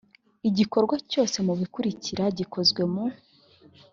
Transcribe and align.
igikorwa 0.49 0.95
cyose 1.11 1.37
mu 1.47 1.53
bikurikira 1.59 2.23
gikozwe 2.37 2.81
mu 2.93 3.03